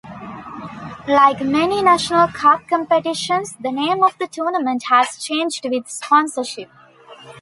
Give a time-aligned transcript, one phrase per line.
[1.07, 6.71] Like many national cup competitions, the name of the tournament has changed with sponsorship.